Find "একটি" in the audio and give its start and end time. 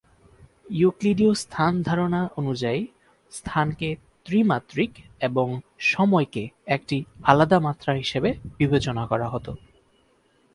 6.67-6.97